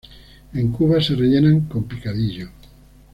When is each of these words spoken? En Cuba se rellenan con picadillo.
En 0.55 0.71
Cuba 0.71 0.99
se 0.99 1.13
rellenan 1.13 1.65
con 1.67 1.83
picadillo. 1.83 2.49